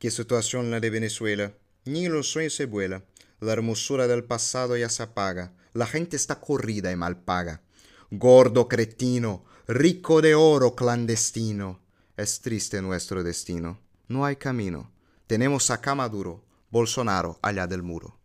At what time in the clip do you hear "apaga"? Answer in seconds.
5.02-5.52